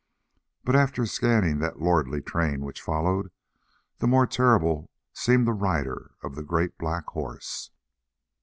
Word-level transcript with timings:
But 0.63 0.75
after 0.75 1.05
scanning 1.05 1.59
that 1.59 1.79
lordly 1.79 2.23
train 2.23 2.61
which 2.61 2.81
followed, 2.81 3.29
the 3.99 4.07
more 4.07 4.25
terrible 4.25 4.89
seemed 5.13 5.47
the 5.47 5.53
rider 5.53 6.15
of 6.23 6.33
the 6.33 6.41
great 6.43 6.75
black 6.79 7.05
horse. 7.09 7.69